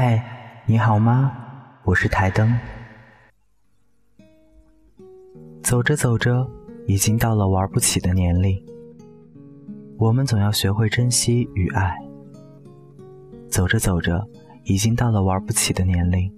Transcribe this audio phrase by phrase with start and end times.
[0.00, 0.22] 嗨，
[0.64, 1.36] 你好吗？
[1.82, 2.56] 我是台灯。
[5.60, 6.48] 走着走着，
[6.86, 8.64] 已经到了玩不起的年龄。
[9.98, 11.96] 我们总要学会珍惜与爱。
[13.50, 14.24] 走着走着，
[14.62, 16.32] 已经到了玩不起的年龄。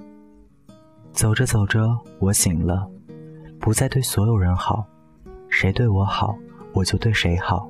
[1.12, 1.86] 走着走着，
[2.18, 2.90] 我醒了，
[3.58, 4.86] 不再对所有人好，
[5.50, 6.34] 谁对我好，
[6.72, 7.68] 我就对谁好。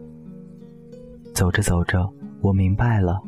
[1.35, 2.09] 走着走着，
[2.43, 3.21] 我明白了，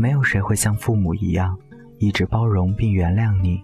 [0.00, 1.54] 没有谁会像父母一样，
[1.98, 3.62] 一直包容并原谅你。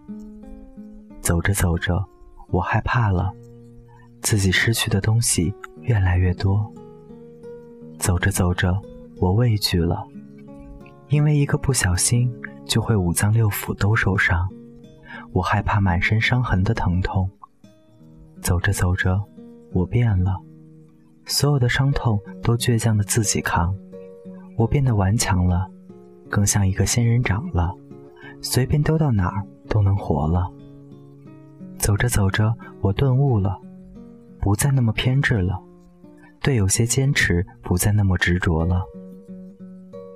[1.23, 2.05] 走着走着，
[2.49, 3.33] 我害怕了。
[4.21, 6.71] 自己失去的东西越来越多。
[7.99, 8.79] 走着走着，
[9.17, 10.07] 我畏惧了，
[11.09, 12.31] 因为一个不小心
[12.67, 14.47] 就会五脏六腑都受伤。
[15.33, 17.31] 我害怕满身伤痕的疼痛。
[18.43, 19.19] 走着走着，
[19.73, 20.37] 我变了，
[21.25, 23.75] 所有的伤痛都倔强的自己扛。
[24.59, 25.67] 我变得顽强了，
[26.29, 27.75] 更像一个仙人掌了，
[28.41, 30.51] 随便丢到哪儿都能活了。
[31.79, 33.61] 走着走着，我顿悟了。
[34.41, 35.61] 不再那么偏执了，
[36.41, 38.81] 对有些坚持不再那么执着了。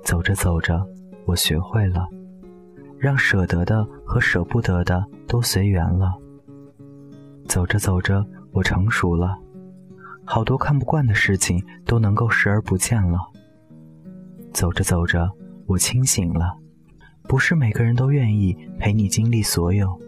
[0.03, 0.87] 走着走着，
[1.25, 2.07] 我学会了，
[2.97, 6.13] 让舍得的和舍不得的都随缘了。
[7.45, 9.37] 走着走着，我成熟了，
[10.23, 13.19] 好多看不惯的事情都能够视而不见了。
[14.53, 15.29] 走着走着，
[15.67, 16.57] 我清醒了，
[17.23, 19.99] 不是每个人都愿意陪你经历所有。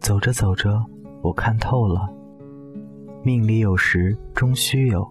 [0.00, 0.84] 走着走着，
[1.22, 2.08] 我看透了。
[3.22, 5.10] 命里有时终须有，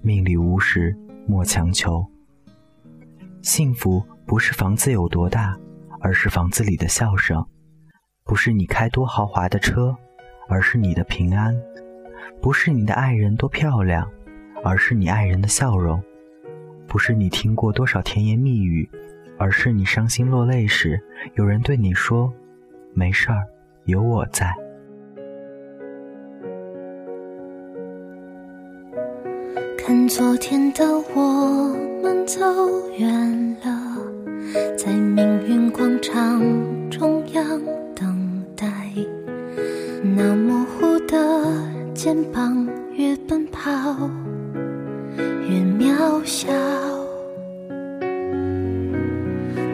[0.00, 2.04] 命里无时莫强求。
[3.42, 5.56] 幸福不是房子有多大，
[6.00, 7.40] 而是房子里的笑声；
[8.24, 9.94] 不是你开多豪华的车，
[10.48, 11.54] 而是你的平安；
[12.40, 14.10] 不是你的爱人多漂亮，
[14.64, 16.00] 而是你爱人的笑容；
[16.92, 18.86] 不是你听过多少甜言蜜语，
[19.38, 21.00] 而是你伤心落泪时，
[21.36, 22.30] 有人对你说
[22.92, 23.46] ：“没事儿，
[23.86, 24.52] 有我在。”
[29.78, 30.84] 看昨天的
[31.14, 32.42] 我们走
[32.98, 33.96] 远了，
[34.76, 36.42] 在命运广场
[36.90, 37.58] 中央
[37.94, 38.70] 等待。
[40.14, 41.16] 那模糊的
[41.94, 43.70] 肩膀，越奔跑
[45.48, 46.48] 越渺小。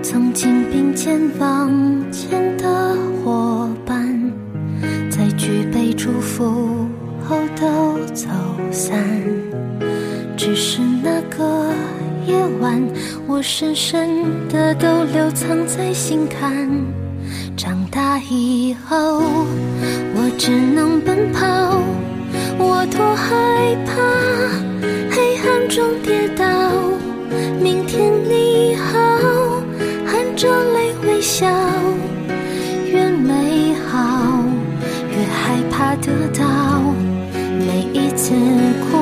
[0.03, 1.71] 曾经并肩往
[2.11, 4.33] 前的伙伴，
[5.11, 6.87] 在举杯祝福
[7.23, 8.29] 后都走
[8.71, 8.99] 散。
[10.37, 11.71] 只是那个
[12.27, 12.83] 夜晚，
[13.27, 16.69] 我深深的都留藏在心坎。
[17.57, 19.21] 长大以后，
[20.15, 21.83] 我只能奔跑，
[22.57, 23.93] 我多害怕
[25.41, 26.45] 黑暗中跌倒。
[27.61, 28.99] 明天你好，
[30.07, 31.47] 含着泪微笑，
[32.91, 34.43] 越美好
[35.11, 36.83] 越害怕得到，
[37.67, 38.35] 每一次
[38.91, 38.99] 哭。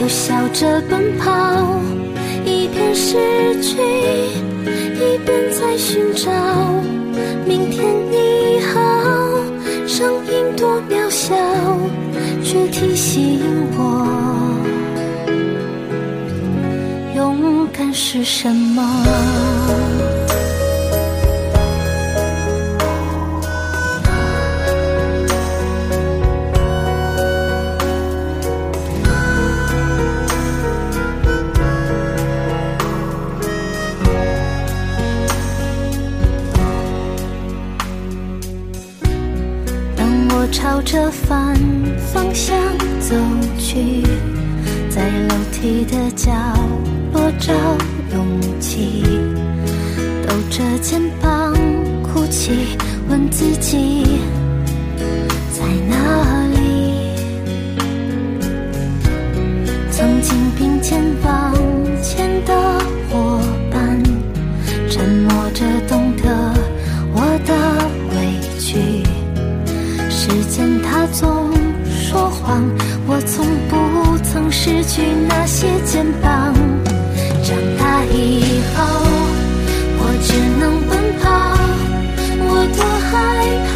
[0.00, 1.80] 又笑着奔跑，
[2.44, 3.16] 一边失
[3.62, 6.32] 去，一边在寻找。
[7.46, 8.80] 明天你好，
[9.86, 11.36] 声音多渺小，
[12.42, 13.38] 却提醒
[18.14, 18.82] 是什么。
[39.96, 41.56] 当我朝着反
[42.12, 42.54] 方向
[43.00, 43.16] 走
[43.58, 44.02] 去，
[44.90, 46.30] 在楼梯的角
[47.14, 47.54] 落找
[48.14, 48.26] 勇
[48.60, 49.02] 气，
[50.26, 51.54] 抖着肩膀
[52.02, 52.76] 哭泣，
[53.08, 54.04] 问自己
[55.52, 56.56] 在哪里。
[59.90, 61.54] 曾经并肩往
[62.02, 62.54] 前的
[63.08, 63.40] 伙
[63.70, 64.02] 伴，
[64.90, 66.54] 沉默着懂得
[67.14, 67.54] 我的
[68.14, 69.02] 委屈。
[70.10, 71.50] 时间它总
[71.86, 72.62] 说谎，
[73.06, 76.52] 我从不曾失去那些肩膀。
[78.10, 78.84] 以后
[79.98, 81.24] 我只能奔跑
[82.44, 83.10] 我多害
[83.68, 83.72] 怕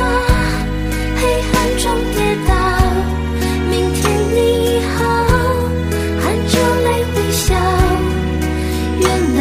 [1.17, 1.23] 黑
[1.55, 1.84] 暗中
[2.14, 2.17] 跌
[2.49, 2.50] 倒
[3.70, 4.02] 明天
[4.34, 4.38] 你
[4.94, 4.99] 好
[6.20, 7.44] 含着泪微笑
[8.99, 9.38] 越美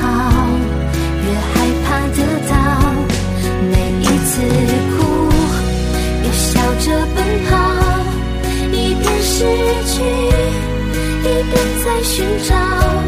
[0.00, 0.02] 好
[1.24, 1.54] 越害
[1.84, 1.86] 怕
[2.16, 2.52] 得到
[3.70, 4.30] 每一次
[4.92, 4.96] 哭
[6.24, 7.16] 又笑着奔
[7.48, 7.50] 跑
[8.72, 9.34] 一边失
[9.86, 9.94] 去
[11.22, 11.54] 一边
[11.84, 13.07] 在寻找。